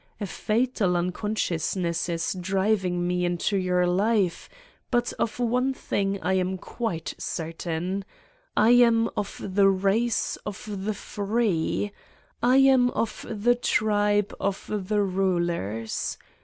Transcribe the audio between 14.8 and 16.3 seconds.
the rulers.